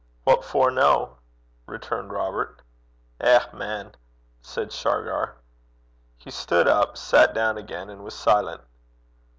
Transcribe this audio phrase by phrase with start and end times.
[0.23, 1.19] 'What for no?'
[1.67, 2.63] returned Robert.
[3.19, 3.93] 'Eh, man!'
[4.41, 5.35] said Shargar.
[6.17, 8.63] He stood up, sat down again, and was silent.